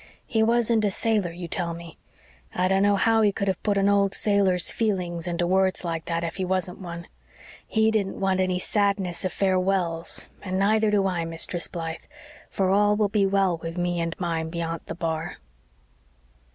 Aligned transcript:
He 0.25 0.41
wasn't 0.41 0.83
a 0.83 0.89
sailor, 0.89 1.31
you 1.31 1.47
tell 1.47 1.75
me 1.75 1.99
I 2.55 2.67
dunno 2.67 2.95
how 2.95 3.21
he 3.21 3.31
could 3.31 3.47
have 3.47 3.61
put 3.61 3.77
an 3.77 3.87
old 3.87 4.15
sailor's 4.15 4.71
feelings 4.71 5.27
into 5.27 5.45
words 5.45 5.85
like 5.85 6.05
that, 6.05 6.23
if 6.23 6.37
he 6.37 6.43
wasn't 6.43 6.79
one. 6.79 7.05
He 7.67 7.91
didn't 7.91 8.19
want 8.19 8.39
any 8.39 8.57
'sadness 8.57 9.23
o' 9.25 9.29
farewells' 9.29 10.25
and 10.41 10.57
neither 10.57 10.89
do 10.89 11.05
I, 11.05 11.23
Mistress 11.25 11.67
Blythe 11.67 12.01
for 12.49 12.71
all 12.71 12.95
will 12.95 13.09
be 13.09 13.27
well 13.27 13.57
with 13.57 13.77
me 13.77 14.01
and 14.01 14.19
mine 14.19 14.49
beyant 14.49 14.87
the 14.87 14.95
bar." 14.95 15.35